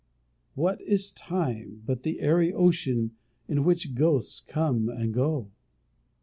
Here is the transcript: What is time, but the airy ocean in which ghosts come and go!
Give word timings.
What 0.55 0.81
is 0.81 1.11
time, 1.11 1.83
but 1.85 2.01
the 2.01 2.21
airy 2.21 2.51
ocean 2.51 3.11
in 3.47 3.63
which 3.63 3.93
ghosts 3.93 4.39
come 4.39 4.89
and 4.89 5.13
go! 5.13 5.51